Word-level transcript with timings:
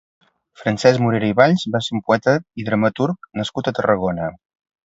Francesc 0.61 1.03
Morera 1.03 1.29
i 1.33 1.35
Valls 1.41 1.67
va 1.77 1.83
ser 1.89 1.95
un 1.99 2.05
poeta 2.09 2.35
i 2.63 2.65
dramaturg 2.71 3.31
nascut 3.43 3.71
a 3.73 3.79
Tarragona. 3.83 4.33